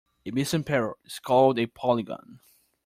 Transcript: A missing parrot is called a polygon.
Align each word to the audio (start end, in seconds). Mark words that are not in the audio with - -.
A 0.25 0.31
missing 0.31 0.63
parrot 0.63 0.97
is 1.05 1.19
called 1.19 1.59
a 1.59 1.67
polygon. 1.67 2.39